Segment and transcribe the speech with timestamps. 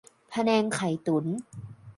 [0.33, 1.25] พะแนงไข่ตุ๋น